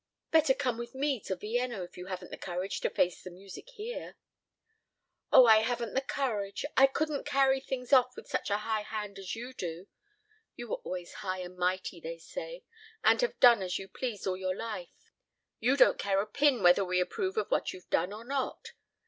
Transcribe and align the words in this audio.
Better 0.31 0.55
come 0.55 0.79
with 0.79 0.95
me 0.95 1.19
to 1.19 1.35
Vienna 1.35 1.83
if 1.83 1.95
you 1.95 2.07
haven't 2.07 2.31
the 2.31 2.35
courage 2.37 2.79
to 2.79 2.89
face 2.89 3.21
the 3.21 3.29
music 3.29 3.69
here." 3.69 4.15
"Oh, 5.31 5.45
I 5.45 5.57
haven't 5.57 5.93
the 5.93 6.01
courage. 6.01 6.65
I 6.75 6.87
couldn't 6.87 7.23
carry 7.27 7.59
things 7.59 7.93
off 7.93 8.15
with 8.15 8.25
such 8.27 8.49
a 8.49 8.57
high 8.57 8.81
hand 8.81 9.19
as 9.19 9.35
you 9.35 9.53
do. 9.53 9.85
You 10.55 10.69
were 10.69 10.77
always 10.77 11.13
high 11.21 11.41
and 11.41 11.55
mighty, 11.55 11.99
they 11.99 12.17
say, 12.17 12.63
and 13.03 13.21
have 13.21 13.39
done 13.39 13.61
as 13.61 13.77
you 13.77 13.87
pleased 13.87 14.25
all 14.25 14.37
your 14.37 14.55
life. 14.55 15.11
You 15.59 15.77
don't 15.77 15.99
care 15.99 16.19
a 16.19 16.25
pin 16.25 16.63
whether 16.63 16.83
we 16.83 16.99
approve 16.99 17.37
of 17.37 17.51
what 17.51 17.71
you've 17.71 17.91
done 17.91 18.11
or 18.11 18.23
not. 18.25 18.71